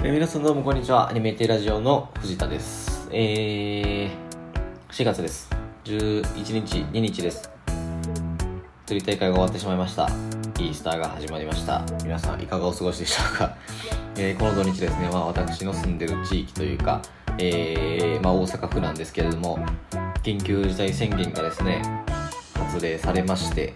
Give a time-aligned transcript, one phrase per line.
[0.00, 1.08] えー皆さんどうもこんにちは。
[1.08, 3.08] アニメテラジオの藤田です。
[3.10, 5.50] えー、4月です。
[5.84, 7.50] 11日、2日です。
[8.86, 10.08] 釣り大会が終わってしまいました。
[10.60, 11.84] イースターが始まりました。
[12.04, 13.56] 皆さんいかがお過ごしでしょうか。
[14.16, 17.02] えーこの土日ですね、まあ私の住んでる地域というか、
[17.38, 19.58] えー、まあ大阪府なんですけれども、
[20.22, 21.82] 緊急事態宣言がですね、
[22.54, 23.74] 発令されまして、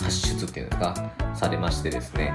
[0.00, 0.94] 発出っていうんですか、
[1.34, 2.34] されましてですね、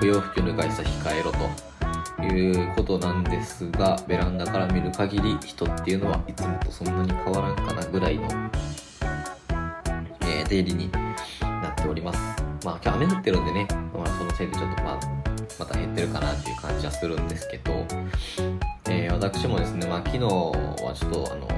[0.00, 8.24] 不要不急の外出は控えろということなんですが、ベランダから見る限り人っていうのはいつもとそんなに変わらんかなぐらいの、
[10.22, 10.90] えー出入りに
[11.40, 12.18] なっております。
[12.64, 15.00] まあ今日雨降ってるんでね、まあ、そのせいでちょっとまあ、
[15.58, 17.86] また減ってるかなっていう感じはするんですけど、
[18.88, 21.48] えー私もですね、まあ昨日はちょっとあの、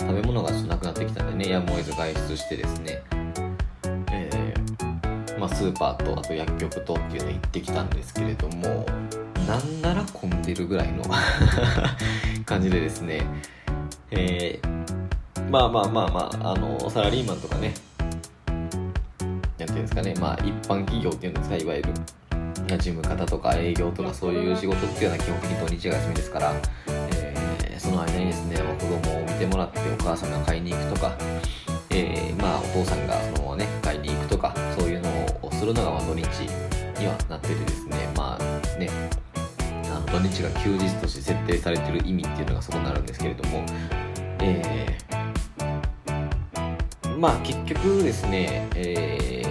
[0.00, 3.02] 食べ物がちょっとなくなってきたんでね、やむを得ず外出してですね、
[5.46, 8.84] まあ、スーパーとあと薬局とっていうの行ってきたんですけれども
[9.46, 11.04] なんなら混んでるぐらいの
[12.44, 13.22] 感じでですね、
[14.10, 14.76] えー
[15.48, 17.72] まあまあまあまああのサラリーマンとかね
[18.48, 21.92] なんていうんですかねまあ一般企業っていうんですかいわゆる
[22.66, 26.52] 事務方とか営業とかそういう仕事っていうのは基本的に土日が休みですから、
[26.88, 27.46] えー
[27.78, 31.16] その間にですね子供を見てもらってお母さんが買いに行くとか
[31.98, 33.35] えーまあ、お父さんがその
[35.66, 36.22] するのがまあ土日
[37.00, 38.88] にはなっててですねまあね
[39.90, 43.64] あの土日が休日として設定されてる意味っていうのがそこになるんですけれども
[44.40, 45.16] えー
[47.18, 49.46] まあ結局ですね、えー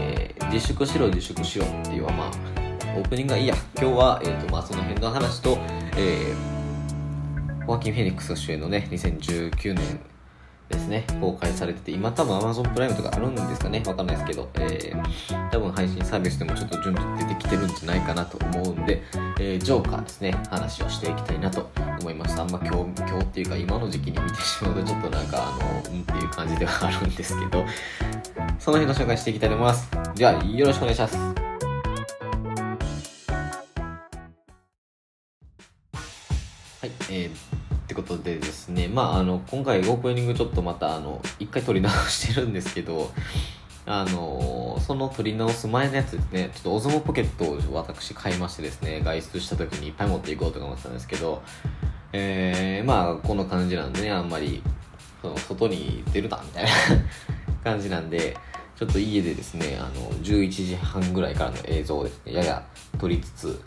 [0.52, 2.32] 自粛しろ自粛しろっていうのはまあ
[2.98, 3.56] オープニングがいいや。
[3.78, 5.58] 今日は、えーとまあ、その辺の話と、
[5.98, 10.00] えー、ホアキン・フェニックス主演のね2019年
[10.70, 19.04] ですね、公開されてて、今多分 Amazon プライムとかあるんですかね、わかんないですけど、えー、多分配信サービスでもちょっと順次出てきてるんじゃないかなと思うんで、
[19.40, 22.44] えー、ジョーカーですね、話をしていきたいなと思いました。
[22.44, 27.66] あんま今日、今日っていうか今の時期に見てしまうとちょっとなんかあの、うんっていう感じではあるんですけど、
[28.60, 29.90] その辺の紹介していきたいと思います。
[30.16, 31.45] では、よろしくお願いします。
[38.96, 43.12] まあ、あの、今回オープニングちょっとまた、あの、一回撮り直してるんですけど、
[43.88, 51.44] あのその撮り直す前のやつですね、ちょっとオズモポケットを私買いましてですね、外出した時にいっぱい持っていこうとか思ってたんですけど、
[52.14, 54.64] えー、まあ、この感じなんでね、あんまり、
[55.22, 56.72] その、外に出るな、みたいな
[57.64, 58.38] 感じなんで、
[58.78, 62.66] ちょっと家でですね、あの、11時半ぐらいからの映像をですね、やや
[62.98, 63.62] 撮りつつ、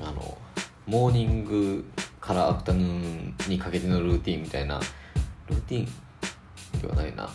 [0.00, 0.38] あの、
[0.86, 1.84] モーニング
[2.28, 4.78] からアフタヌーンにかけてのルーティンみたいな、
[5.48, 5.88] ルーティ
[6.76, 7.26] ンではないな。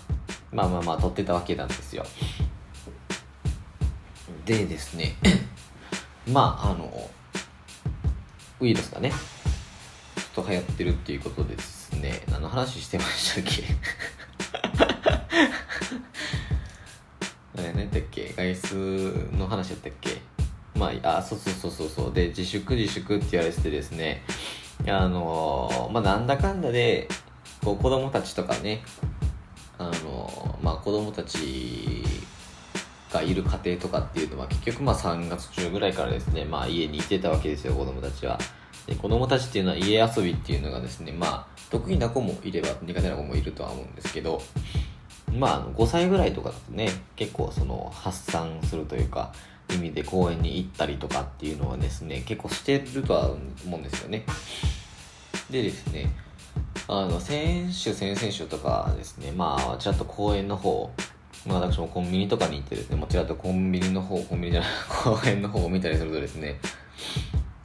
[0.51, 2.05] まあまあまあ、撮ってたわけなんですよ。
[4.45, 5.15] でですね、
[6.31, 7.09] まあ、あの、
[8.59, 13.63] ウイルスがね、ちょっと流行ってるっていうことでですね、何の話してましたっけ？
[17.63, 18.31] 何やったっけ？
[18.37, 20.21] 外出の話やったっけ？
[20.75, 22.13] まあ、あ、そうそうそうそうそう。
[22.13, 24.23] で、自粛自粛って言われててですね、
[24.87, 27.07] あのまあ、なんだかんだで、
[27.63, 28.83] こう、子供たちとかね、
[29.77, 32.03] あのまあ、子供たち
[33.11, 38.37] がいる家庭とかっていうのは、結局まあ3月中ぐらいからですね、まあ、家にいてたわけですよ、子供たちは。
[38.87, 44.41] で子供たちっていうのは家遊びっていうのがですね、まあ、得意な子もいれば苦手な子もいるとは思うんですけど、
[45.31, 49.33] まあ、5歳ぐらいとかだとね、結構その発散するというか、
[49.69, 53.31] 意味で公園に行ったりとかっていうのはですね、結構してるとは
[53.65, 54.25] 思うんですよね。
[55.49, 56.11] でですね、
[56.87, 60.91] あの、先週、先々週とかですね、まあ、ちらっと公園の方、
[61.45, 64.69] まあ私もコンビニとかに行ってですね、もちらっとコンビニの方、コンビニじゃない、
[65.03, 66.59] 公園の方を見たりするとですね、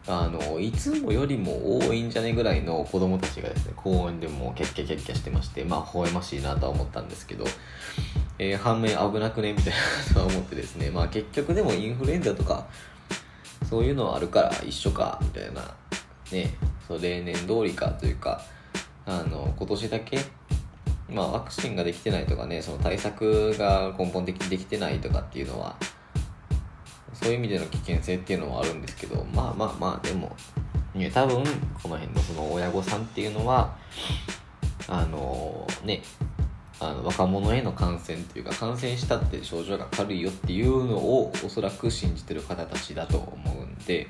[0.07, 7.45] あの、いつもよりも多いんじゃねぐらいの子供たちがですね、公園でもキャッキャキャッキャしてまして、まあ、微笑ましいなとは思ったんですけど、
[8.39, 9.53] えー反面危なくね？
[9.53, 9.75] みたい
[10.09, 12.67] なとは思ってですね、 まあ結局でもインフルエンザとか、
[13.69, 15.75] そういうのはあるから一緒か、みたいな、
[16.31, 16.55] ね、
[16.87, 18.41] そう例年通りかというか、
[19.07, 20.19] あの、今年だけ、
[21.11, 25.75] まあワクチンができてないとかね、その対策が根本的にできてないとかっていうのは、
[27.13, 30.35] そういう意味での危険性っていうのはあるんですけど、まあまあまあ、でも、
[30.95, 31.43] ね、多分、
[31.83, 33.77] この辺のその親御さんっていうのは、
[34.87, 36.03] あのね、
[36.81, 44.07] あの若者への感染っていうか、感染したって症状が軽いよっていうのをおそらく信じてる方たちだと思うんで、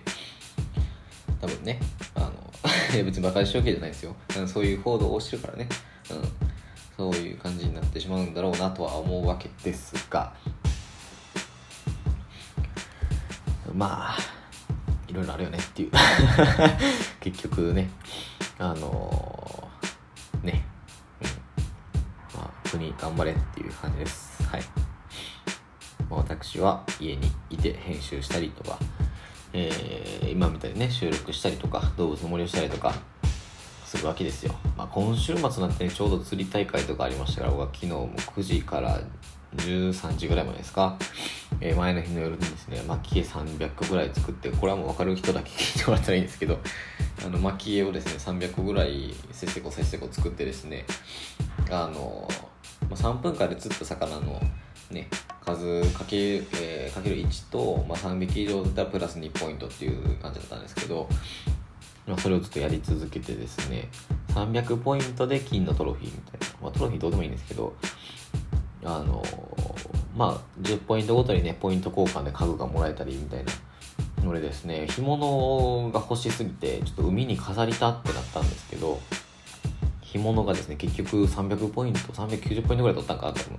[1.41, 1.81] 多分ね、
[2.15, 2.33] あの、
[3.05, 4.15] 別に馬鹿にしるわけじゃないですよ。
[4.47, 5.69] そういう報道をしてるからね、
[6.11, 6.29] うん、
[6.97, 10.35] そういう感じになってしまうんだろうなとは思うわけですが、
[13.73, 14.19] まあ、
[15.09, 15.91] いろろいろあるよねっていう。
[17.21, 17.91] 結局ね
[18.59, 20.65] あのー、ね、
[22.75, 24.43] うんまあ、国頑張れっていう感じです。
[24.45, 24.63] はい、
[26.11, 28.79] まあ、私は家にいて編集したりとか
[29.53, 32.95] えー、今みたいにね収録したりとか動物の森をしたりとか
[33.85, 39.01] するわけですよ、まあ、今週末になってねちょうど釣り大会とかありましたから僕は昨日も9時から
[39.57, 40.99] 13時ぐらいまでですか、
[41.61, 46.59] えー、前の日の夜にですね巻き絵300個ぐらい作ってこれはもう分かる人だけ聞いてもらったらいいんですけど
[47.25, 50.85] あの巻き絵をですね300個ぐらいせっせこせっせこ作ってですね
[51.71, 52.29] あの、
[52.91, 54.41] まあ、3分間で釣った魚の
[54.91, 55.09] ね
[55.45, 61.09] 数かけ,、えー、かける1と、まあ、3匹以上だったらプラス2ポイントっていう感じだったんですけど、
[62.07, 63.89] まあ、それをずっとやり続けてですね
[64.29, 67.75] 300ポイントで金のトロフィーみたいな、まあ、トロフィーどうでもいいんですけど
[68.85, 69.23] あの
[70.17, 73.53] まあ10ポイントごとにねポイント交換で家具がもらえたりみたいな
[74.25, 79.01] のでですね干物が欲しすぎてちょっと海に飾りたってなったんですけど
[80.19, 83.59] 物がですね結局300ポイント390ポイントぐらい取ったんかなと思う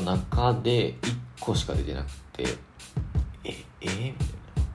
[0.00, 2.44] った中で1個しか出てなくて
[3.44, 4.28] ええー、みたい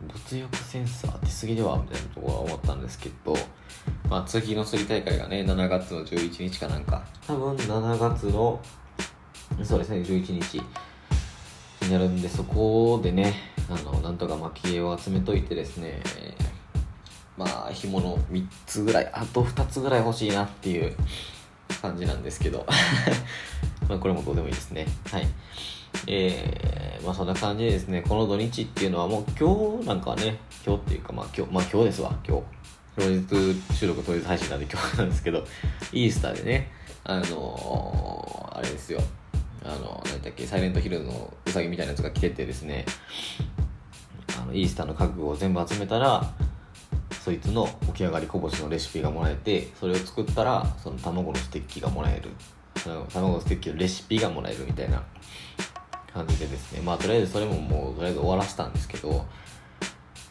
[0.07, 3.35] な物欲センサー出過ぎではみたいなところは思ったんですけど
[4.09, 7.03] まあ次の釣り大会がね7月の11日かなんか。
[7.27, 8.59] 多分7月の
[9.63, 10.61] そうですね11日。
[11.81, 13.33] になるんでそこでね
[13.69, 16.01] あのなんとか蒔絵を集めといてですね
[17.39, 20.93] まあ紐の3つぐらいあと2つぐらい欲しいなっていう
[21.81, 22.65] 感じなんですけど。
[23.87, 24.85] まあこれもどうでもいいですね。
[25.09, 25.27] はい。
[26.05, 32.43] えー、まあそんな感じでですねこの土日っていうのはもう今日なんかはね今日っていうかまあ今日まあ今日ですわ今日。
[32.97, 35.45] 当日収録当日配信なんで今日なんですけど
[35.93, 36.71] イースターでね
[37.05, 39.01] あのー、あれですよ。
[39.63, 42.85] あの何だっけサイレントヒルのウサギみたいなやつが来ててですね
[44.41, 46.33] あのイースターの家具を全部集めたら
[47.23, 52.29] そいつの起き上がりこぼしのレシピがもらえてそれを作ったらその卵のステッキがもらえる。
[52.79, 55.03] その卵のステッキのレシピがもらえるみたいな
[56.13, 56.81] 感じでですね。
[56.81, 59.25] まあとりあえずそれももうとりあえず終わらせたんですけど、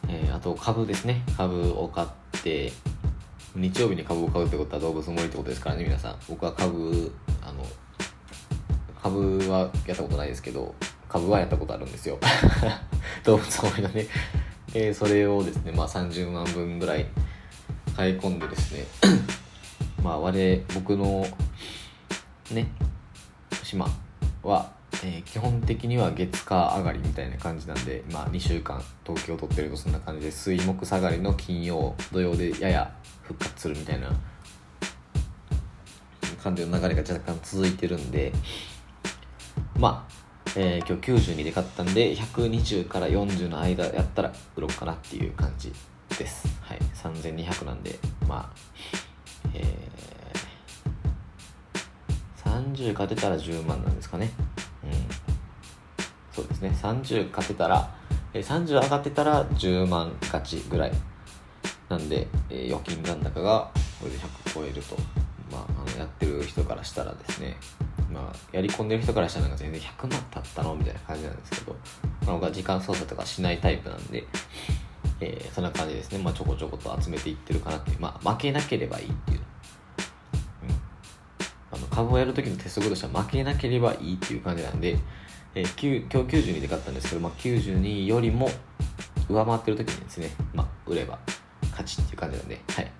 [0.07, 1.23] えー、あと株ですね。
[1.37, 2.07] 株を買っ
[2.41, 2.71] て
[3.55, 6.15] 日曜日に株を買うってことは動物の森ってことですからね皆さん。
[6.27, 7.63] 僕は株あの
[9.01, 10.75] 株はやったことないですけど
[11.07, 12.17] 株はやったことあるんですよ。
[13.23, 14.07] 動物の森のね。
[14.73, 17.07] えー、それをですね、まあ、30万分ぐらい
[17.95, 18.85] 買い込んでですね
[20.03, 21.25] まあ我僕の
[22.51, 22.71] ね
[23.63, 23.87] 島
[24.43, 24.71] は、
[25.03, 34.11] えー、基本的には月火上がりみたいな感じなんで、まあ、2週間東京を取ってるとそんな感じで水木下がりの金曜土曜でやや 復活するみたいな
[36.43, 38.31] 感じの流れが若干続いてるんで
[39.77, 40.18] まあ
[40.55, 45.71] えー、今日92で買ったんで120から40の間やったら売ろうかなっていう感じ
[46.17, 46.47] です。
[46.61, 46.79] はい。
[46.95, 54.31] 3200なんでまあえー、30勝てたら10万なんですかね。
[54.83, 54.91] うん。
[56.31, 56.69] そうですね。
[56.81, 57.93] 30勝てたら、
[58.33, 60.91] えー、30上がってたら10万勝ちぐらい
[61.89, 64.95] なんで、えー、預金残高がこれで100超えると
[65.51, 67.57] まあ、あのやってる人からしたらですね。
[68.11, 71.75] まあ、やり込んでる人からしたらなんか全然100万経ったのみたいな感じなんですけど、
[72.25, 74.25] まあ、僕は時間操作とかしないタイプなんで、
[75.21, 79.39] えー、そんな感じですね、まあ、ちょこちょこと集めていってるかなっていう、まあ、負けなければいいっていう、
[80.63, 84.97] うん、あの株をやる時の鉄則としては負けなければいいっていう感じなんで、
[85.53, 88.49] えー、今日92で買ったんですけど、まあ、92よりも
[89.29, 91.19] 上回ってる時にですね、まあ、売れば
[91.71, 92.91] 勝ちっていう感じなんで、はい。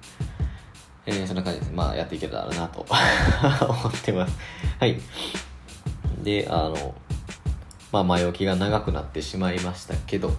[1.06, 1.65] えー、そんな感じで。
[1.72, 2.86] まあ、やっていけたらなと
[3.68, 4.38] 思ってます。
[4.79, 5.00] はい。
[6.24, 6.96] で、あの、
[7.91, 10.32] まあ、前置きが長くなってしまいましたけど、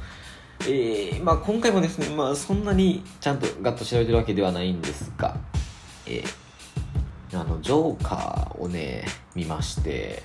[0.63, 5.37] えー、まあ、今回もですね、まあ、そんなにちゃんとガッと調べてるわけではないんですが、
[6.07, 10.23] えー、あの、ジョーカーをね、見まして、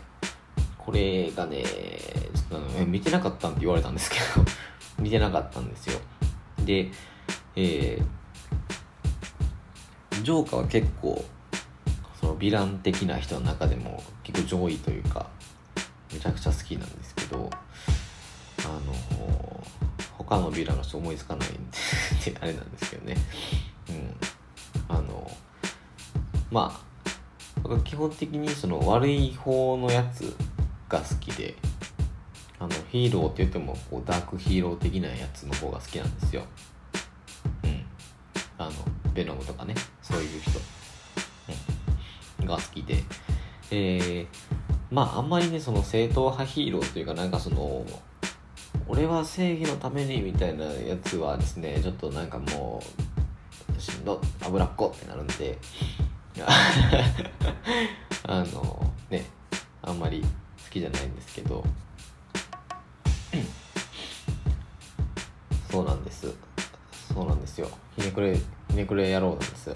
[0.77, 4.45] これがね、ちょっと見てなかったんって言われたんですけど
[5.01, 5.99] 見てなかったんですよ。
[6.63, 6.91] で、
[7.55, 8.05] えー、
[10.25, 11.23] ジョーカーは結構
[12.19, 15.27] そのヴィラン的な人の中でも結構上位というか
[16.11, 17.47] めちゃくちゃ好きなんですけど
[18.63, 19.63] あの
[20.17, 21.59] 他のヴィランの人思いつかないんで
[22.41, 23.15] あれなんですけどね。
[23.89, 24.15] うん。
[24.87, 25.29] あの
[26.49, 27.11] まあ
[27.61, 30.35] 僕は基本的にその悪い方のやつ
[30.89, 31.55] が好きで
[32.57, 36.43] あのヒーローって言ってもこうダークヒーロー的なやつの方が好きなんですよ。
[37.63, 37.85] うん。
[38.57, 38.71] あの
[39.13, 39.75] ベノムとかね。
[40.15, 40.59] そういう人、
[42.39, 43.03] うん、が好きで、
[43.71, 44.27] えー、
[44.89, 47.85] まああんまりねその正統派ヒーローというかなんかその
[48.87, 52.81] 俺は正義のためにみたいなやつはですねちょっとなんかも
[53.77, 55.57] うしんど脂っこってなるんで
[58.23, 59.25] あのね
[59.81, 60.27] あんまり好
[60.71, 61.63] きじゃないんですけど
[65.69, 66.33] そうなんです。
[67.13, 67.69] そうなんですよ。
[67.97, 68.39] ひねくれ
[68.75, 69.75] ひねくれ野郎なんですよ。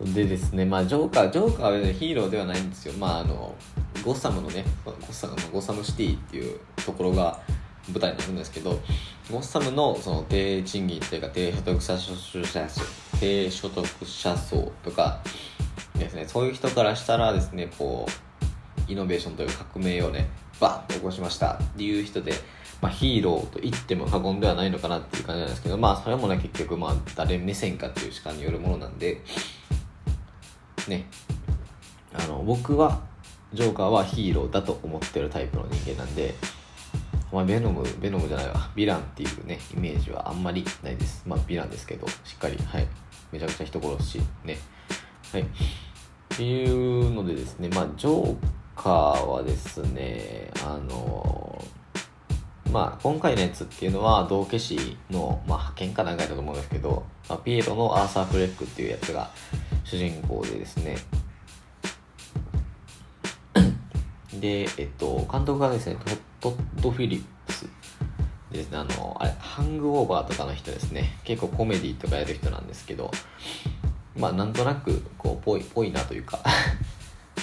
[0.14, 2.94] でですねまあジョーカージョーカーはヒーローではないんですよ。
[2.94, 3.54] まああの
[4.02, 7.38] ゴッサムのねゴッサムゴッサムシティっていうところが
[7.90, 8.80] 舞台になるんですけど
[9.30, 12.14] ゴッサムのその低賃金というか低所得者層
[13.20, 15.20] 低所得者層とか
[15.98, 18.06] ですねそういう人からしたらですねこ
[18.88, 20.28] うイノベーションという革命をね
[20.60, 22.32] バンと起こしましたっていう人で、
[22.84, 29.22] まあ、ヒーローと言っても過言ではないのかなっていう感じなんですけどまあそれもね結局まあ誰目線かっていう主観によるものなんで
[30.86, 31.06] ね
[32.12, 33.00] あの僕は
[33.54, 36.34] ジョーカーはヒーローだと思ってるタイプの人間なんで、
[37.32, 41.22] まあ、ベノム、ベノムじゃないわ、ヴィランっていうね、イメージはあんまりないです。
[41.24, 42.88] まあ、ヴィランですけど、しっかり、はい。
[43.30, 44.58] めちゃくちゃ人殺し、ね。
[45.30, 45.42] はい。
[45.42, 45.46] っ
[46.30, 48.36] ていうのでですね、まあ、ジョー
[48.74, 51.64] カーはですね、あの
[52.74, 59.30] まあ、今回のやつっていうのは、道化師の、まあ、派遣かなんかだと思うんですけど、まあ、ピエロのアーサー・フレックっていうやつが
[59.84, 60.96] 主人公でですね、
[64.40, 65.96] で、えっと、監督がですね、
[66.40, 67.68] トッド・フィリップス。
[68.50, 73.12] ですね、あの、あれ、ハングオーバーとかの人ですね、結構コメディとかやる人なんですけど、
[74.16, 76.40] まあ、なんとなく、こう、ぽい、ぽいなというか。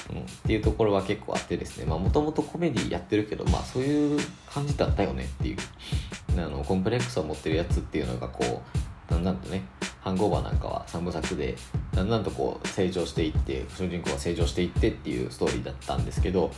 [0.09, 4.19] うん、っていうところは結構あってですね、まあ、もともとコメディやってるけど、まあ、そういう
[4.51, 5.57] 感じだったよねっていう、
[6.37, 8.61] あの、コンプレックスを持ってるやつっていうのが、こ
[9.09, 9.63] う、だんだんとね、
[10.01, 11.55] ハングオーバーなんかは3部作で
[11.93, 16.51] だんだんとこう成長していって主人公が成長していってっていうストーリーだったんですけど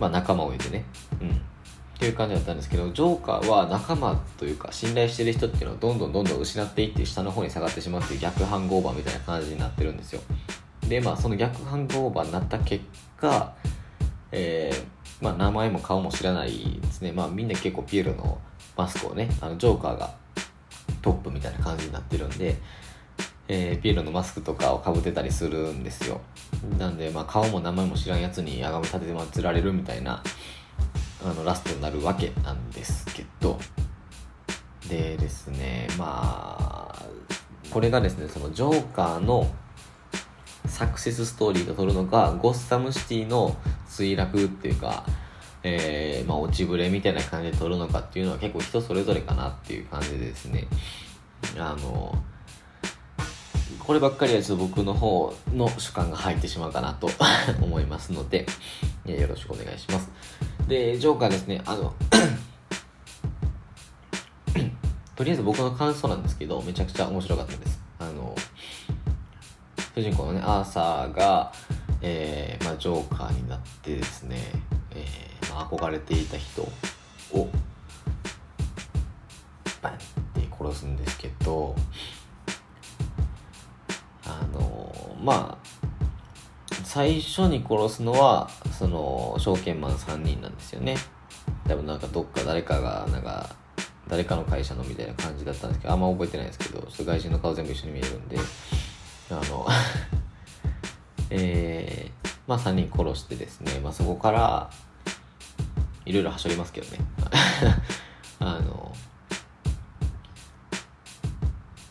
[0.00, 0.84] まあ仲間を得てね。
[1.20, 1.30] うん。
[1.30, 10.20] っていう感じだったんですけどジョーカーは仲間というか信頼してる人っていうのをどんどんどんどん失っていって下の方に下がってしまって逆ハングオーバーみたいな感じになってるんですよ。
[10.88, 12.84] でまあその逆ハングオーバーになった結
[13.16, 13.54] 果
[14.32, 17.12] えー、まあ名前も顔も知らないですね。
[17.12, 18.38] まあみんな結構ピエロの
[18.76, 20.14] マスクをねあのジョーカーが
[21.02, 22.56] トップみたいな感じになってるんで、
[23.46, 26.20] えー、ピエロのマスクとかをかぶってたりするんですよ。
[26.78, 30.22] なんで、まあ、顔も名前も知らんやつにあがめ立てて祀られるみたいな
[31.24, 33.58] あのラストになるわけなんですけど。
[34.88, 37.06] でですねまあ
[37.70, 39.46] これがですねそのジョーカーの
[40.72, 43.56] サクセスストーリーと撮るのかゴッサムシティの
[43.88, 45.04] 墜落っていうか
[45.64, 50.66] えー、まあ、落ちぶれみたいな感じで撮るのかっていうのは結構人それぞれかなっていう感じでですね、
[51.56, 52.20] あの、
[53.78, 57.08] こればっかりはちょっと僕の方の主観が入ってしまうかなと
[57.62, 58.46] 思いますので、
[59.06, 60.10] よろしくお願いします。
[60.66, 61.94] で、ジョーカーですね、あの
[65.14, 67.80] とりあえず僕の感想なんですけど、めちゃくちゃ面白かったです。
[68.00, 68.34] あの、
[69.94, 71.52] 主人公のね、アーサーが、
[72.00, 74.38] えー、まあ、ジョーカーになってですね、
[74.90, 77.48] えー、まあ、憧れていた人を
[79.82, 79.96] バンっ
[80.32, 81.74] て殺すんですけど
[84.24, 85.72] あのまあ
[86.84, 90.96] 最初に殺すのはその証券マン3人なんですよね。
[91.66, 93.48] 多分なんかどっか誰かがなんか
[94.08, 98.36] 誰かの会社のみたいな感じだったんですけどあんま覚えてないですけどちょっと外人の顔全部一緒に見えるんで
[99.30, 99.66] あの
[101.30, 104.70] えー、まあ3人殺してですね、まあ、そこから
[106.04, 106.98] いろいろはしょりますけどね。
[108.40, 108.94] あの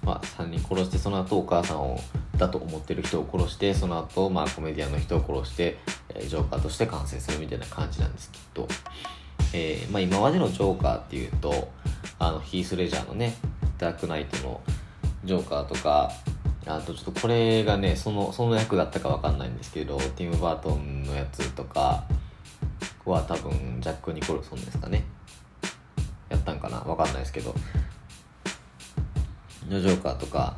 [0.04, 2.00] まあ3人殺してその後お母さんを
[2.38, 5.78] だと思ってる人を殺してその後まあコメディアンの人を殺して、
[6.10, 8.68] えー、ジョーカーとして完成するみたいな感じなんですけど、
[9.54, 11.72] えーまあ、今までのジョーカーっていうと
[12.20, 13.36] あのヒース・レジャーのね
[13.78, 14.62] ダークナイトの
[15.24, 16.12] ジョーカーとか
[16.66, 22.04] あとちょっとこれがねそのその役だったか分かんないんですけどティム・バートンのやつとか
[23.06, 25.04] は多分ジャック・ニコルソンですかね。
[26.30, 26.80] やったんかな？
[26.82, 27.54] 分かんないですけど。
[29.68, 30.56] ジョーカーとか。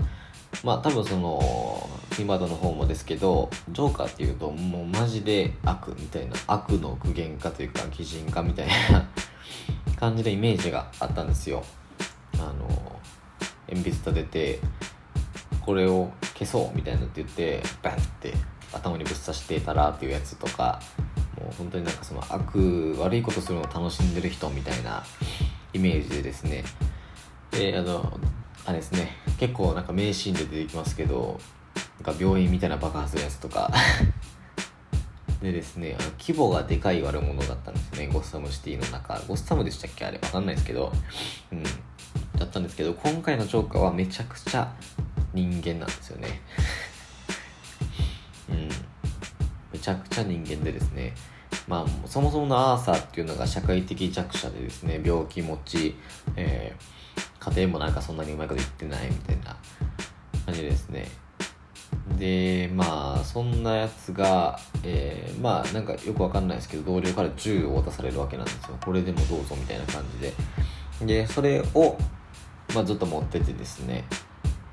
[0.64, 9.06] まあ多分そのティム・バートンの方もですけどジョーカーっていうともうマジで悪みたいな悪の具現化というか擬人化みたいな
[9.98, 11.64] 感じのイメージがあったんですよ。
[12.36, 13.00] あの
[13.68, 14.60] 鉛筆立てて
[15.66, 18.34] これを消そうみたいなって言ってバンって
[18.74, 20.82] 頭にぶっ刺してたらっていうやつとか
[21.40, 25.04] もう本当になんかその悪悪いことするのを楽しんでる人みたいな
[25.74, 26.64] イメージでですね
[27.52, 28.20] であの
[28.66, 31.40] あれですね結構なんか名シーンで出てきますけど
[32.04, 33.72] なんか病院みたいな爆発するやつとか
[35.42, 39.20] でですね、あの規模がでかい悪者だったんですね、ゴッサムシティの中。
[39.28, 40.06] ゴッサムでしたっけ？
[40.06, 40.94] あれわかんないですけど。
[41.52, 41.64] うん。
[41.64, 44.74] だったんですけど、今回のジョーカーはめちゃくちゃ
[45.34, 46.42] 人間なんですよね。
[48.50, 48.70] うん。
[49.72, 51.14] めちゃくちゃ人間でですね、
[51.68, 55.96] まあ、そもそものアーサーっていうのが社会的弱者でですね、病気持ち、
[56.36, 59.58] えー、家庭もなんかそんなにうまいこと言ってないみたいな
[60.46, 61.08] 感じですね。
[62.18, 71.98] でまあそんなやつが、えー、まあなんかよくわかんないですけど同僚から銃を渡されるわけなんですよこれでもどうぞみたいな感じででそれを、
[72.76, 74.06] まあ、ずっと持っててですね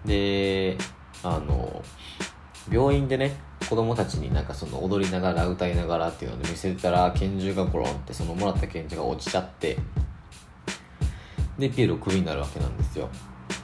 [0.04, 0.78] で
[1.23, 1.83] あの
[2.71, 3.37] 病院でね
[3.69, 9.76] 子供たちになんかその踊りながら歌いながらっていうので見せたら拳銃がゴロンってそのもらった拳銃が落ちちゃって
[11.59, 13.09] でピエロクビになるわけなんですよ。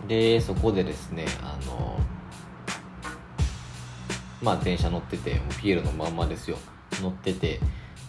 [0.06, 1.98] でそこでですねあの
[4.42, 6.58] まあ電車乗っててピエロのまんまですよ。
[7.00, 7.58] 乗ってて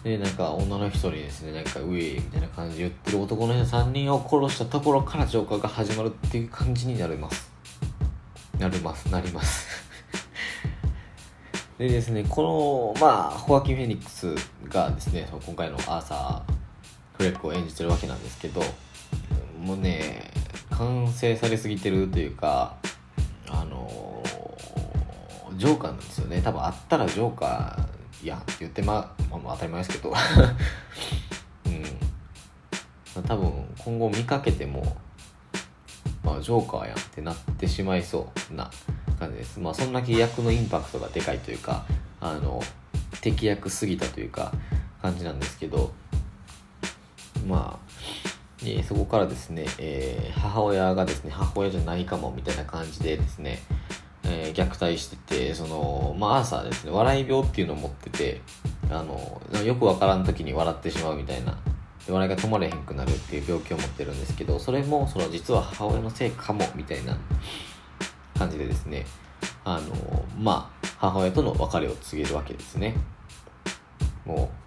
[0.04, 7.47] でなんか女の人にですねなんか「ウェイ」みたいな感じで言ってる男の人3人を殺したところからジョーカーが始まるっていう感じになります。
[8.58, 9.68] なりますなります。
[11.78, 14.34] でですねこのまあホアキン・フェニックス
[14.68, 16.52] がですね今回のアーサー・
[17.16, 18.62] フレックを演じてるわけなんですけど
[19.60, 20.30] もうね
[20.70, 22.76] 完成されすぎてるというか
[23.48, 24.22] あの
[25.56, 26.40] ジョーカーなんですよね。
[26.42, 30.14] 多分あったらジョーカーやって言ってままあ、当たり前ですけど。
[33.16, 33.24] うん。
[33.24, 34.96] 多分今後見かけても
[36.28, 38.70] まあジョーカーやんってなってしまいそうな
[39.18, 39.60] 感じです。
[39.60, 41.86] まあそんだけ役のインパクトがでかいというか
[42.20, 42.62] あの
[43.20, 44.52] 敵役すぎたというか
[45.00, 45.92] 感じなんですけど
[47.46, 47.88] まあ
[48.60, 53.60] えー、そこからですね、えー、母親がですね母親じゃないかもみたいな感じでですね
[54.24, 58.42] えー、虐待しててその、まあ、アーサーですね笑い病っていうのを持ってて
[58.90, 61.56] あのよくわからん時に笑ってしまうみたいな
[62.12, 67.16] 笑いが止まれへんくなるっていう病気を持ってるんですけどそれもその実は母親のせいかもみたいな
[68.38, 69.06] 感じでですね
[69.64, 72.94] あのまあ母親との別れを告げるわけですね。
[74.24, 74.58] もう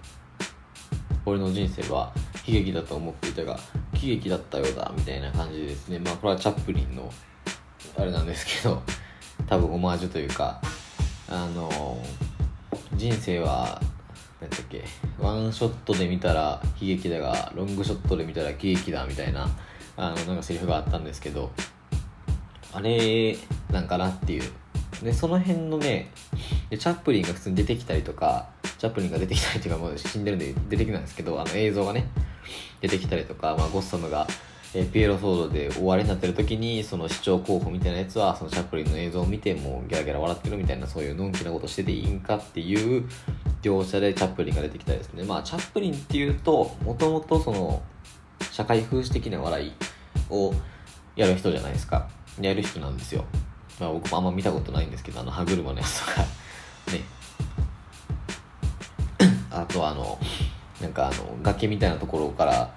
[1.25, 2.11] 俺の人生は
[2.47, 3.59] 悲劇だと思っていたが
[3.93, 7.11] 喜劇だったようだみたいな感じでですねまあこれはチャップリンの
[7.97, 8.81] あれなんですけど
[9.47, 10.59] 多分オマージュというか
[11.29, 11.99] あの
[12.95, 13.79] 人生は
[14.41, 14.83] 何だっけ？
[15.19, 19.47] ワンショットで見たら悲劇だがロングショットで見たら喜劇だみたいな
[19.95, 21.51] あのなんかセリフがあったんですけど
[22.73, 23.37] あれ
[23.71, 24.51] なんかなっていう。
[25.03, 26.11] でその辺のね
[26.69, 32.07] チャップリンが普通に出てきたりとかチャップリンが出てきたりというかもう死んでるんで出てきないんですけどあの映像がね
[32.81, 34.27] 出てきたりとか、まあ、ゴッサムが
[34.73, 43.05] えピエロ騒動で終わりになってる時にその市長候補みたいなやつはそのチャップリンの映像を見てもうギャラギャラ笑ってるみたいなそういうのんきなことしてていいんかっていう
[43.61, 45.23] 描写でチャップリンが出てきたですね。
[45.23, 47.81] まあチャップリンっていうともともとその
[48.51, 49.73] 社会風刺的な笑い
[50.29, 50.53] を
[51.17, 52.07] やる人じゃないですか。
[52.39, 53.25] やる人なんですよ、
[53.77, 56.21] まあ、僕もあんま見たことないんですけどあの歯車のやつとか。
[56.21, 56.27] ね。
[59.51, 60.17] あとあの
[60.79, 62.73] なんかあの崖みたいなところから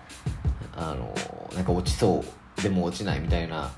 [1.55, 2.25] なんか落ちそ
[2.59, 3.71] うでも落ちないみたいな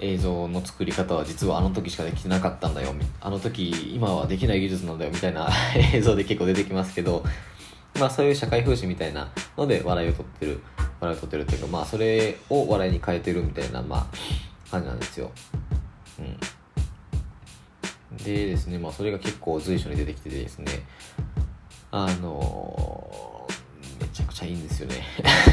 [0.00, 2.94] 映像の作り方は実はあの時しかできてなかったんだよ。
[3.20, 5.48] あの時今はできない技術なんだよみたいな
[5.94, 7.24] 映像で結構出てきますけど
[7.98, 10.62] まあそういう社会風刺みたいなので笑いを取ってる。
[11.00, 15.30] 笑いを取ってるっていうかまあそれを笑いに変えてるみたいなまあ感じなんですよ。
[16.18, 16.38] うん。
[18.16, 20.66] でですねまあそれが結構随所に出てきててですね
[21.90, 23.33] あのー
[24.14, 25.04] ちゃくちゃいいんですよね。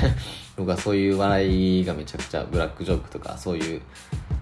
[0.56, 3.82] 僕はそういう笑いがめちゃくちゃブラックジョークとかそういう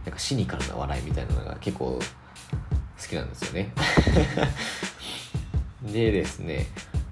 [0.06, 3.74] なんかシニカルな笑いみたいなのが結構好きなんですよね。
[5.82, 6.68] でですね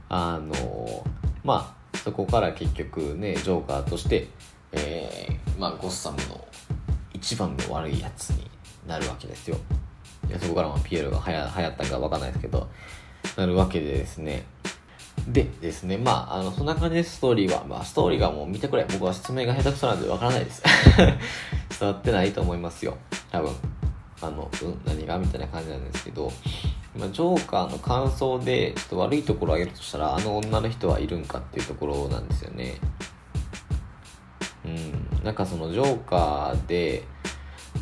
[0.09, 1.05] あの
[1.45, 4.27] まあそこから結局ねジョーカーとして
[4.73, 6.45] えー、まあゴッサムの
[7.13, 8.49] 一番の悪いやつに
[8.85, 9.57] なるわけですよ。
[10.27, 12.69] でそこからまピエロがはや流行ったかわかんないですけど
[13.37, 14.43] なるわけでですね
[15.27, 17.65] でですね、まあ、あの、そんな感じでストーリーは。
[17.65, 18.85] まあ、ストーリーがもう見てくれ。
[18.89, 20.63] 僕は説明が下手くそなんでわからないです。
[21.79, 22.97] 伝わってないと思いますよ。
[23.31, 23.51] 多分。
[24.21, 25.17] あの、うん、何が？
[25.17, 26.31] みたいな感じなんですけど、
[26.97, 32.75] まあ、ジョーカーの感想で、ちょっと悪いところを挙げるとしたら、あの女の人はいるんかっていうところなんですよね。
[34.65, 35.23] うん。
[35.23, 37.03] なんかそのジョーカーで、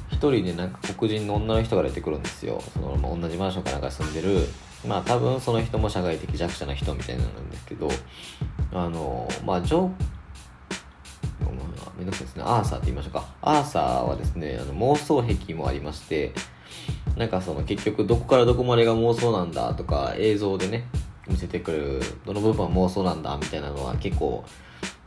[0.10, 2.62] 一人でなんか黒人の女の人が出てくるんですよ。
[2.74, 4.48] その、まあ、同じマンションかなんか住んでる、
[4.88, 7.90] まあ多分その人も社会的弱者な人みたいなんですけど、
[8.74, 9.92] あの、まあジョー、
[11.98, 12.44] めんどくさいですね。
[12.46, 13.26] アーサーって言いましょうか。
[13.42, 16.34] アーサーはですね、あの妄想癖もありまして、
[17.16, 20.86] なんかその結局どこからどこまでが妄想なんだとか映像でね、
[21.28, 24.44] 見せてくるどの部分は妄想なんだみたいなのは結構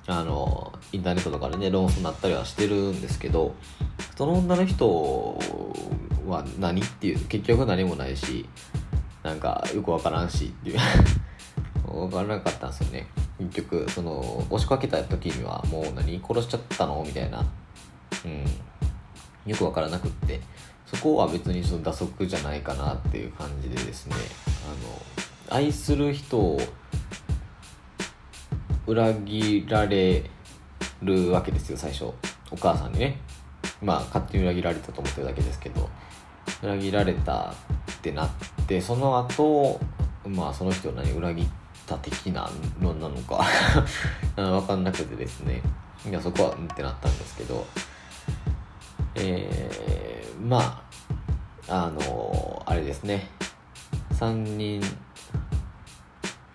[0.06, 3.54] あのインターネットとかでね論争になったりはしてるんですけど
[4.16, 5.38] その女の人
[6.26, 8.48] は何っていう結局何もないし
[9.28, 10.78] なんかよくわからんしっていう。
[11.86, 13.06] 分からなかったんですよね。
[13.38, 16.22] 結局その押しかけた時にはもう何？
[16.26, 17.04] 殺しちゃったの？
[17.06, 17.44] みたいな。
[18.24, 18.44] うん。
[19.50, 20.40] よく分からなくって。
[20.86, 24.16] そこは別にその打足じゃないかなっていう感じでですね。
[25.50, 26.58] あの愛する人を
[28.86, 30.30] 裏切られ
[31.02, 32.04] るわけですよ最初。
[32.50, 33.20] お母さんにね。
[33.82, 35.90] まあ勝手に裏切られたと思ってるだけですけど。
[36.62, 37.54] 裏切られた
[37.92, 39.80] ってなってでその後
[40.26, 41.46] まあその人を何裏切っ
[41.86, 42.48] た的な
[42.80, 43.44] のなのか
[44.36, 45.62] 分かんなくてですね。
[46.08, 47.66] いやそこはうんってなったんですけど。
[49.14, 50.84] えー、ま
[51.66, 53.28] ああのあれですね。
[54.12, 54.80] 3人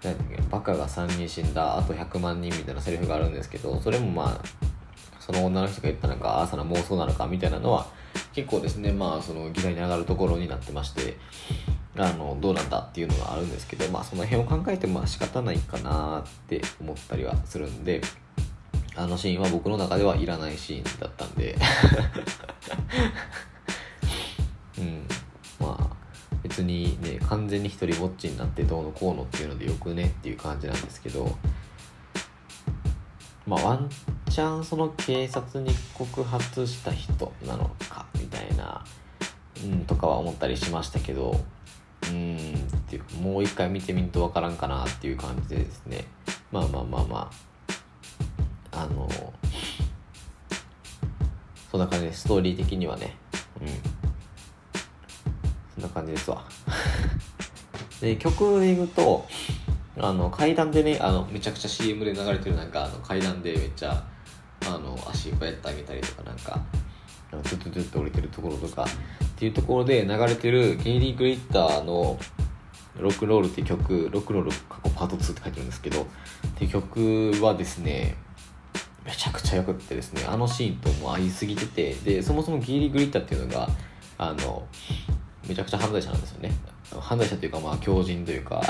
[0.03, 4.41] 何だっけバカが3人死んだあと100万人みたいなセリフがあるんですけどそれもまあ
[5.19, 7.87] その女の人が言ったのか朝の妄想なのかみたいなのは
[8.33, 11.17] 結構ですねまあその議題に上がるところになってまして。
[11.95, 18.01] あのどうなんだっていうのがあるんですけどまあその辺を考えてもまあ仕方ないかなって思ったりはするんで
[18.95, 21.55] あのシーンは僕の中ではいらないシーンだったんで。
[24.77, 25.07] うん。
[25.59, 25.95] まあ
[26.43, 31.37] 別にね完全に一人ぼっちになってどうのこうのっていうのでよくねっていう感じなんですけど
[33.47, 33.89] まあワン
[34.29, 38.83] チャンその警察に告発した人なのかみたいな、
[39.63, 41.39] うん、とかは思ったりしましたけど
[42.13, 42.37] うん。
[42.37, 46.05] っていうもう一回見てみるとわからんかなっていう感じでですね。
[46.51, 47.31] まあまあまあま
[48.71, 48.83] あ。
[48.83, 49.07] あの
[51.69, 53.15] そんな感じでストーリー的にはね。
[53.61, 53.67] うん。
[55.75, 56.43] そんな感じですわ。
[58.01, 59.25] で曲で言うと
[59.97, 64.03] あの階段でねあのめちゃくちゃ CM で流れてるなんかあの階段でめっちゃ
[64.65, 66.61] あの足こうやってあげたりとかなんか
[67.31, 68.85] あのトゥトゥトゥって降りてるところとか
[69.43, 72.17] ていうところで流れてるゲイリー・グリッターの
[72.97, 76.05] 「ロックロール」って曲ロックロール過去パート2って書いてるんですけどっ
[76.55, 78.15] て曲はですね
[79.05, 83.67] めちゃくちゃよくってですねあのシーンとも合いすぎててでそもそもゲイリー・グリッターっていうのが
[84.17, 84.65] あの
[85.45, 86.53] めちゃくちゃ犯罪者なんですよね。
[87.01, 88.61] 犯罪者というかまあ強人というか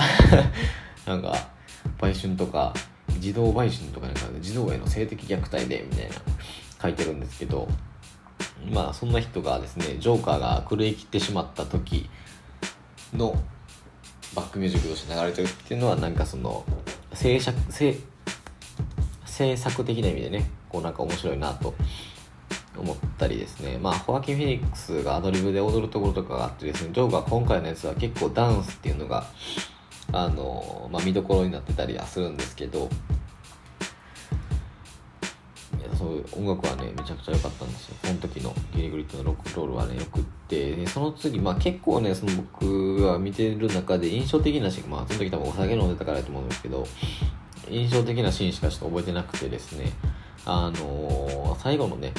[1.06, 1.36] なんか
[2.00, 2.74] 売春とか
[3.20, 6.16] 児童売春とかなんか児童への性的虐待でみたいな
[6.82, 7.68] 書いてるんですけど
[8.72, 12.10] まあそんな人がですねジョーカーが狂い切ってしまった時
[13.14, 13.36] の
[14.36, 16.66] バックミュージックとして流れてるっていうのはなんかその
[17.14, 17.98] 制作制
[19.26, 21.74] 制作的な意味でねこうなんか面白いなと
[22.78, 23.78] 思ったりですね。
[23.78, 29.26] まあホアキン・フェニックスがアドリブで踊るところとかがあってですねジョーカー今回のやつは結構ダンスっていうのが
[30.12, 32.90] あの、まあ、見どころになってたりはするんですけど
[36.04, 37.96] そう音楽はねめちゃくちゃ良かったんですよ。
[38.02, 40.76] この時のギリグリットのロックロールはねよくって。
[40.76, 46.86] でその次まあ結構ねその僕が見てる中で印象的なシーンまあその時多分お酒飲んでたからだと思うんですけど
[47.70, 49.92] 印象的なシーンしかちょっと覚えてなくてですね。
[50.46, 52.14] あのー、最後のね、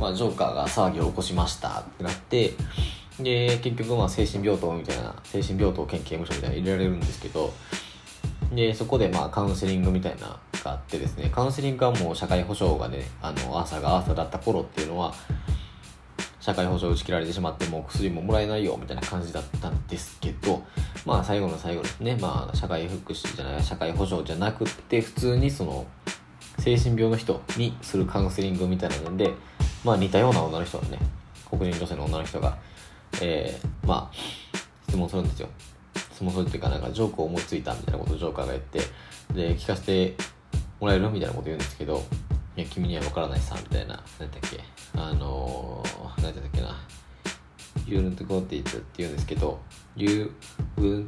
[0.00, 2.54] まあ、ジョーカーが騒ぎを起こしましたってなって
[3.20, 7.52] で結局まあ精神病棟みたいな精神病棟兼刑務所みたいな入れられるんですけど
[8.54, 15.14] でそこでまあカウンセリングみたいながあってですねカウンセリングはもう社会保障がねあのアーサーがアーサーだった頃っていうのは
[16.40, 20.62] 社会保障打ち切られてしまってもう薬ももらえないよみたいな感じだったんですけど
[21.06, 25.86] まあ最後の最後ですねまあ社会福祉じゃない社会保障じゃなくって普通にその
[26.58, 29.32] 精神病の人にするカウンセリングみたいなので
[29.84, 30.98] まあ似たような女の人がね
[31.48, 32.56] 黒人女性の女の人が
[33.20, 34.16] えー、まあ
[34.88, 35.48] 質問するんですよ。
[35.94, 38.80] 質問するっていうかなんかジョークを思いついたみたいなことをジョーカーが言って
[39.32, 40.14] で聞かせて
[40.82, 41.08] もらえる？
[41.10, 42.02] みたいなこと言うんですけど
[42.56, 44.60] いや君には分からないさみたいな何だっけ？
[44.94, 46.76] あのー、何だっけな
[47.86, 49.60] ？You wouldn't go it って言うんですけど
[49.96, 50.32] You
[50.76, 51.06] wouldn't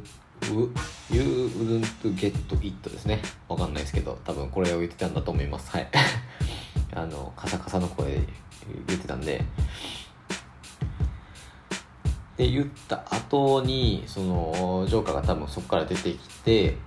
[1.11, 2.27] You wouldn't get
[2.61, 3.21] it ですね。
[3.49, 5.71] わかんないですけど、多分これを言ってたんだと思います。
[5.71, 5.87] はい。
[6.93, 8.21] あの、カサカサの声で
[8.87, 9.43] 言ってたんで、
[12.37, 16.77] で言った後にそのジョーカーが多分そこから出てきて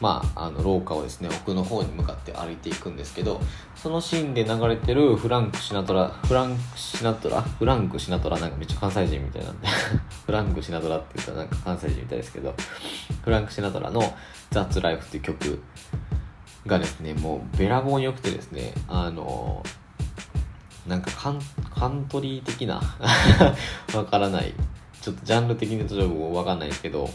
[0.00, 3.40] まあ、あの廊下をですね奥の方に向かって歩いていくんですけど
[3.74, 9.66] そのシーンで流れてるフランク・シナトラフランク・シナトラフランク・シナトラなんかめっちゃ関西人みたいなんで
[10.24, 12.54] フランク・シナトラって言ったらなんか関西人みたいですけど
[13.22, 14.00] フランク・シナトラの
[14.50, 15.62] 「ザッツ・ライフ」っていう曲
[16.66, 19.64] がですねもうべらぼうに良くてですねあの
[20.86, 21.40] なんかカン
[21.74, 22.80] カントリー的な
[23.94, 24.54] わからない
[25.00, 27.10] ちょっとジャンル的に言うと僕わかんないですけど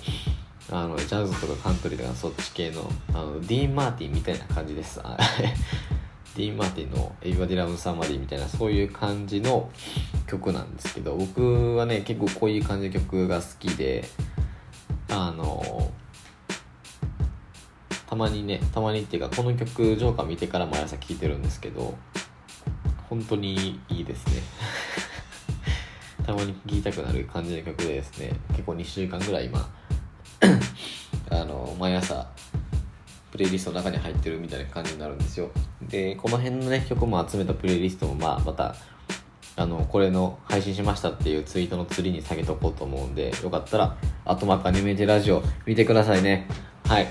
[0.72, 5.00] あのジャズとかカントリーとかそっち系のあのディーン・マーティンみたいな感じです。
[6.36, 9.70] ディーン・マーティンの「エビバディ・ラブ・サマリー」みたいなそういう感じの
[10.26, 14.08] 曲なんですけど僕はね結構こういう感じの曲が好きで
[15.10, 15.92] あの
[18.08, 21.96] たまにねたまにっていうかこの曲ジョーカー見てから毎朝聴いてるんですけど
[23.10, 24.42] 本当にいいですね。
[26.26, 29.70] たまに聴きたくなる感じの曲でですね結構2週間ぐらい今
[31.30, 32.28] あの毎朝
[33.32, 35.50] プレイリストの中に入ってるみたいな感じになるんですよ。
[35.82, 38.76] でこの辺のね曲も集めたプレイリストもまあまた
[39.56, 46.48] あのこれの配信しましたっていうツイートの釣りに下げとこうと思うんでよかったら「あとマカネメテラジオ」見てくださいね。
[46.86, 47.08] はい、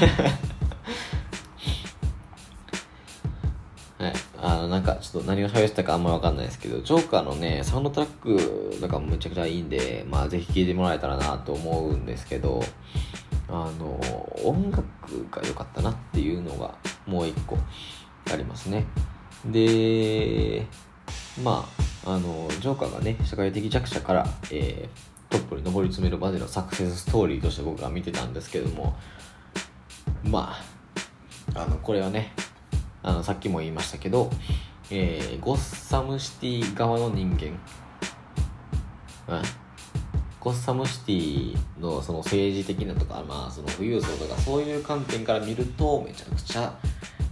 [4.68, 12.62] のなんかちょっと何を喋ってたかあんまり分かんないですけどジョーカーのねサウンドトラックとかめちゃくちゃいいんでまあぜひ聴いてもらえたらなと思うんですけど
[13.48, 13.98] あの
[14.44, 14.82] 音楽
[15.30, 16.74] が良かったなっていうのが
[17.06, 17.56] もう一個
[18.30, 18.84] ありますね。
[19.46, 20.66] で
[21.42, 21.66] ま
[22.04, 28.96] ああのジョーカーがね社会的弱者から、えー、トップに上り詰めるまでのサクセスストーリーとして僕が見てたんですけども
[30.24, 30.54] ま
[31.54, 32.32] ああのこれはね
[33.02, 34.30] あのさっきも言いましたけど、
[34.90, 37.46] えー、ゴッサムシティ側の人間、
[39.28, 39.42] うん、
[40.40, 46.78] ゴッサムシティのその政治的なとか、まあ、その富裕層とかそういう観点から見るとめちゃくちゃ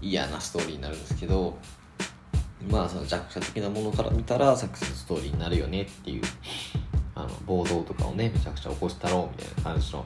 [0.01, 1.57] 嫌なストーリーになるんですけど
[2.71, 6.23] まあその弱者的なものから見たらサクセスストーリーになるよねっていう
[7.15, 10.05] あの暴動とかをねめちゃくちゃ起こしたろうみたいな感じの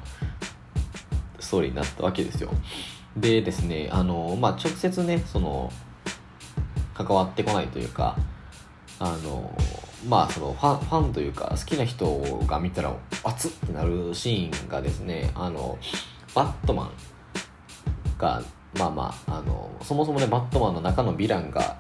[1.39, 2.51] ストーリーになったわけですよ。
[3.17, 5.73] でですねあの、まあ、直接ねその
[6.95, 8.17] 関わってこないというか
[8.99, 9.51] あの
[10.09, 12.95] まあそのファンファンというか好きな人が見たら
[13.25, 15.79] 熱ってなるシーンがですねあの
[16.35, 16.91] バットマン
[18.19, 18.43] が
[18.79, 21.77] まあまああのそもそもねバットマンの中のヴィランが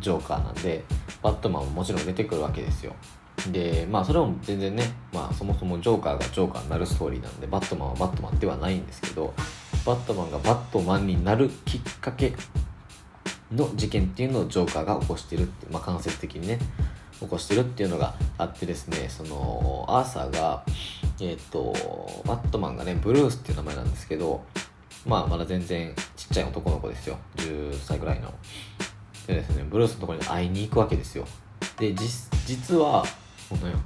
[0.00, 0.84] ジョーカーなんで
[1.22, 2.94] バットマンももちろん出てくるわけですよ。
[3.52, 9.34] でまあそれも全然ね、まあ、そもそもジョーカーがジョーカーになるストーリーなんでバットマンはバットマンではないんですけど
[9.86, 12.34] バットマンがバットマンになるきっかけ
[13.54, 16.58] の事件っていうのをジョーカーが起こしてるって、まあ、間接的にね
[17.20, 20.64] 起こしてるっていうのがあってですねそのアーサーが
[21.20, 21.72] えっ、ー、と
[22.26, 24.44] バットマンがねブルースっていう名前なんですけど
[25.06, 27.16] まあまだ全然ちっちゃい男の子ですよ。
[27.36, 28.34] 10歳ぐらいの。
[29.28, 31.24] でですねブルースのところに会いに行くわけですよ。
[31.78, 33.04] で実は
[33.48, 33.78] このよ。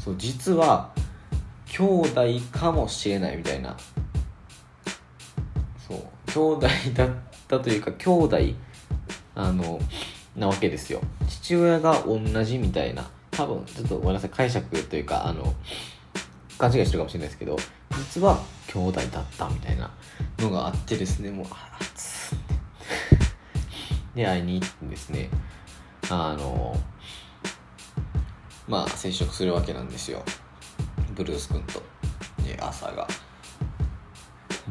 [0.00, 0.92] そう実は
[1.72, 3.74] 兄弟かもしれないみたいな。
[5.88, 5.98] そう。
[6.26, 7.10] 兄弟だっ
[7.48, 8.38] たというか兄弟
[9.34, 9.80] あの
[10.36, 11.00] なわけですよ。
[11.26, 13.08] 父親が同じみたいな。
[13.30, 14.30] 多分ちょっとごめんなさい。
[14.30, 15.54] 解釈というかあの
[16.58, 17.56] 勘違いしてるかもしれないですけど
[18.12, 19.90] 実は兄弟だったみたいな。
[20.38, 22.54] のがあってですねもうあっつって。
[24.16, 25.30] で会いに行ってですね
[26.10, 26.76] あの
[28.68, 30.22] まあ接触するわけなんですよ。
[31.14, 31.82] ブルース君と
[32.44, 33.06] で朝が。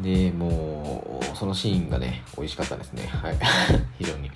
[0.01, 3.07] でもうそのシーンがね美味しかったですね。
[3.07, 3.37] はい。
[3.99, 4.31] 非常に。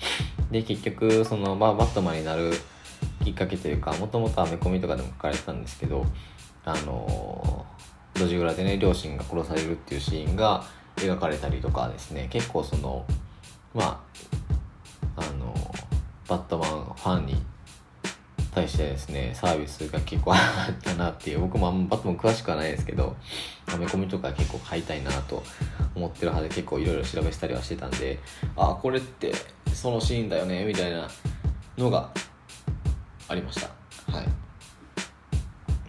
[0.50, 2.52] で結局その、まあ、バットマンになる
[3.24, 6.06] きっかけというかもともとアメコミとかでも書かれてたんですけど
[6.64, 7.66] あの
[8.14, 10.64] 路地裏でね両親が殺されるっていうシーンが
[10.96, 12.28] 描かれたりとかですね。
[12.30, 13.04] 結構その
[13.74, 14.04] ま
[15.16, 15.54] ああの
[16.28, 17.42] バットマンファンに
[18.56, 20.38] 対してですねサービスが結構あ
[20.70, 23.14] ったなっていう僕もあんまバットマン詳しくはないですけど
[23.66, 25.42] アメコミとか結構買いたいなと
[25.94, 28.18] 思ってる派で結構いろいろ調べしたりはしてたんで
[28.56, 29.32] あこれって
[29.74, 31.06] そのシーンだよねみたいな
[31.76, 32.10] のが
[33.28, 33.66] ありました。
[34.10, 34.26] はい。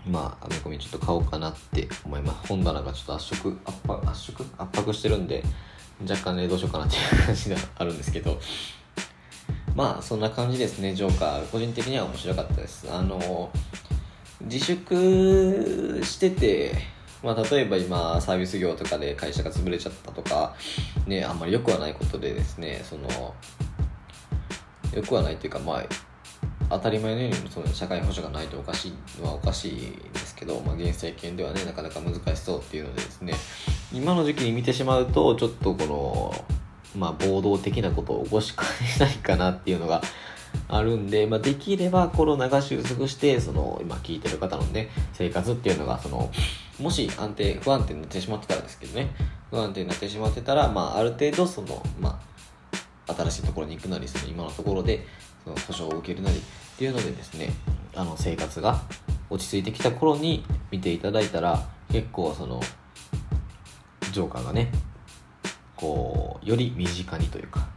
[0.10, 2.48] まあアメコミちょっと買おうかなって思います。
[2.50, 5.44] 本棚がちょっと圧縮圧迫圧縮圧迫してるんで
[6.02, 8.40] 若干ねどうしようかなっていう感じがあるんですけど
[9.78, 11.48] まあそんな感じですねジョーカー。
[11.52, 12.92] 個人的には面白かったです。
[12.92, 13.52] あの
[14.42, 16.74] 自粛してて
[17.24, 20.56] まあ、例えば今サービス業とかで会社が潰れちゃったとか、
[21.08, 23.34] ね、あんまり良くはないことでですねその
[24.94, 25.86] 良くはないというかまあ
[26.70, 33.34] 当たり前のようにその社会保障がないとおかしいのはおかしいですけど、まあ、現政権ではねなかなか難しそうっていうのでですね
[33.92, 36.57] 今の時期に見てしまうとちょっとこの
[36.98, 40.02] まあ、暴動的なことを起こしかねないかなっていうのが
[40.68, 46.32] あるんで、まあ、できればコロナが収束してその今聞いてる方のね生活っていうのがその
[46.80, 49.10] もし安定不安定になってしまってたらですけどね。
[49.50, 52.20] 不安定になってしまってたら、まあ、ある程度その、ま
[53.08, 55.06] あ、新しいところに行くなりその今のところで
[55.44, 56.42] その保証を受けるなりっ
[56.78, 57.54] ていうのでですね
[57.96, 58.82] あの生活が
[59.30, 62.62] 落ち着いてきた頃に見ていただいたら結構その
[64.12, 64.72] ジョーカーがね
[65.78, 67.68] こうより身近にというか、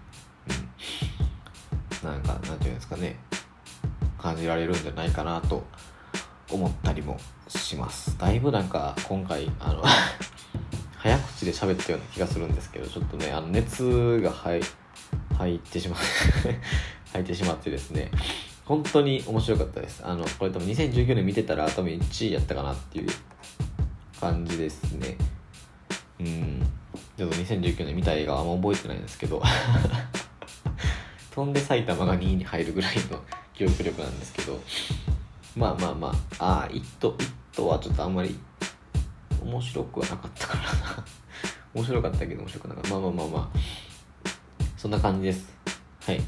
[2.03, 3.17] うん、なんかなんていうんですかね。
[4.19, 5.65] 感じられるんじゃないかなと
[6.51, 8.19] 思ったりもします。
[8.19, 9.83] だいぶなんか今回あの
[10.97, 14.61] 早口で喋ったような気がするんですけどちょっとねあの熱が入
[15.37, 15.99] 入ってしまう。
[17.13, 18.11] 入ってしまってですね。
[18.65, 20.03] 本当に面白かったです。
[20.05, 23.09] あのこれ多分2019年見てたら多分1位やったかなっていう
[24.21, 25.17] 感じですね。
[26.21, 26.63] うん。
[27.17, 29.43] ちょっと2019年見た映画はあんま覚えてないんですけど。
[31.35, 33.23] 飛んで埼玉が2位に入るぐらいの
[33.55, 34.61] 記憶力なんですけど。
[35.57, 36.45] まあまあまあ。
[36.45, 38.39] ああ「イット」「イット!」はちょっとあんまり
[39.43, 41.05] 面白くはなかったからな。
[41.75, 42.91] 面白かったけど面白くなかった。
[42.91, 43.59] まあまあまあまあ。
[44.77, 45.47] そんな感じです。
[46.07, 46.21] はい。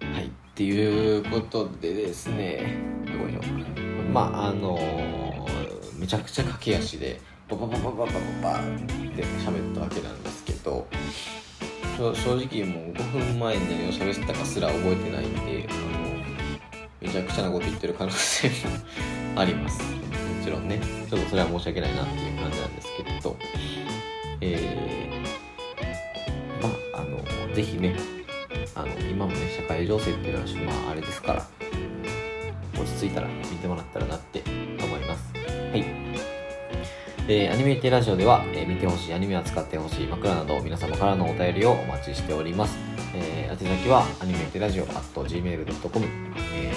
[0.00, 0.26] はい。
[0.26, 2.76] っていうことでですね。
[3.06, 3.40] どこよ。
[4.12, 5.25] まああのー、
[6.06, 8.62] めちゃくちゃ駆け足でババババババババっ
[9.16, 10.86] て喋ったわけなんですけど
[11.98, 16.14] 正直もう5分前に何を喋ってたかすら覚えてないんであの
[17.00, 18.54] めちゃくちゃなこと言ってる可能性も
[19.34, 19.82] あります。
[19.82, 20.80] もちろんね。
[21.10, 23.36] ちょっとそれは申し訳ないなっていう感じなんですけど。
[24.42, 27.96] えー、まああのぜひね
[28.76, 31.46] あの今もね社会情勢っていうのはまああれですから
[32.74, 34.44] 落ち着いたら見てもらったらなって
[37.28, 42.78] えー、アニメイテラジオでは、えー、見てほしいアニメを使ってほしい枕など皆様からのお便りをお待ちしております。
[43.16, 46.06] えー、宛先はアニメイテラジオ at gmail.com、
[46.54, 46.72] え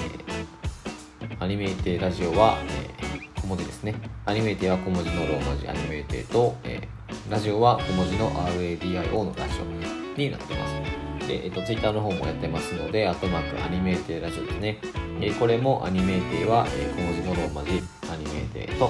[1.36, 3.94] ー、アニメイテラジオは、えー、小文字ですね。
[4.26, 11.28] アニメイテは小文字のローマ字アニメイテと、えー、ラジオは小文字の RADIO のラジオになってます。
[11.28, 14.80] で、えっ、ー、と、ツイッターの方もやってますので、アットマークアニメイテラジオですね。
[15.22, 18.90] えー、これもアニメイテは、えー、小文字のローマ字アニメイテと、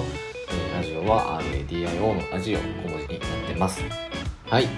[1.10, 3.82] は RADIO のラジオ小文字になってます。
[4.46, 4.68] はい。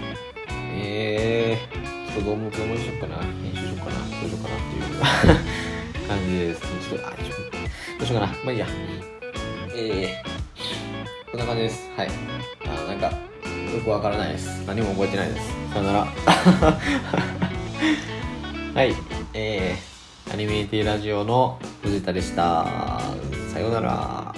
[0.74, 3.18] えー、ちょっとどうもどうもしようかな。
[3.18, 3.90] 編集しようかな。
[3.92, 6.62] どうしようかなっていう感じです。
[6.88, 7.58] ちょっと、あ、ちょっと、ど
[8.00, 8.32] うしようかな。
[8.44, 8.66] まあいいや。
[9.76, 11.90] えー、こんな感じです。
[11.98, 12.08] はい。
[12.64, 14.64] あ、なんか、よくわからないです。
[14.66, 15.52] 何も覚えてないです。
[15.74, 16.06] さよなら。
[18.74, 18.94] はい。
[19.34, 23.02] えー、アニメーティラジオの藤田でした。
[23.52, 24.31] さようなら。